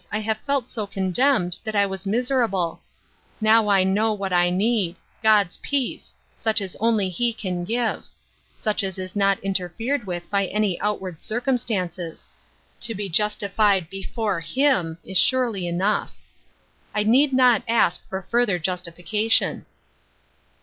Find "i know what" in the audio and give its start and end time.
3.69-4.33